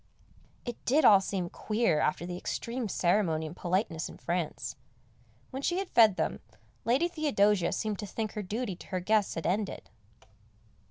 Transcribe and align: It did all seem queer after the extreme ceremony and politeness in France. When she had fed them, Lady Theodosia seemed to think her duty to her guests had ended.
It 0.65 0.83
did 0.83 1.05
all 1.05 1.21
seem 1.21 1.47
queer 1.51 1.99
after 1.99 2.25
the 2.25 2.35
extreme 2.35 2.89
ceremony 2.89 3.45
and 3.45 3.55
politeness 3.55 4.09
in 4.09 4.17
France. 4.17 4.75
When 5.51 5.61
she 5.61 5.77
had 5.77 5.91
fed 5.91 6.15
them, 6.15 6.39
Lady 6.85 7.07
Theodosia 7.07 7.71
seemed 7.71 7.99
to 7.99 8.07
think 8.07 8.31
her 8.31 8.41
duty 8.41 8.75
to 8.77 8.87
her 8.87 8.99
guests 8.99 9.35
had 9.35 9.45
ended. 9.45 9.91